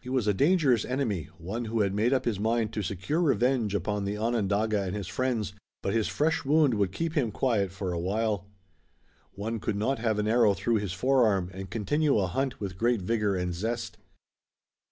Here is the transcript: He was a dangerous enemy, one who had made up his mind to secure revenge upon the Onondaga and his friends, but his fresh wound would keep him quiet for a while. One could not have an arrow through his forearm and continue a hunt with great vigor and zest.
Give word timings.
He 0.00 0.08
was 0.08 0.26
a 0.26 0.32
dangerous 0.32 0.82
enemy, 0.82 1.28
one 1.36 1.66
who 1.66 1.80
had 1.80 1.92
made 1.92 2.14
up 2.14 2.24
his 2.24 2.40
mind 2.40 2.72
to 2.72 2.80
secure 2.80 3.20
revenge 3.20 3.74
upon 3.74 4.06
the 4.06 4.16
Onondaga 4.16 4.80
and 4.82 4.96
his 4.96 5.08
friends, 5.08 5.52
but 5.82 5.92
his 5.92 6.08
fresh 6.08 6.42
wound 6.46 6.72
would 6.72 6.90
keep 6.90 7.12
him 7.12 7.30
quiet 7.30 7.70
for 7.70 7.92
a 7.92 7.98
while. 7.98 8.46
One 9.34 9.60
could 9.60 9.76
not 9.76 9.98
have 9.98 10.18
an 10.18 10.26
arrow 10.26 10.54
through 10.54 10.76
his 10.76 10.94
forearm 10.94 11.50
and 11.52 11.68
continue 11.68 12.16
a 12.18 12.28
hunt 12.28 12.60
with 12.62 12.78
great 12.78 13.02
vigor 13.02 13.36
and 13.36 13.52
zest. 13.52 13.98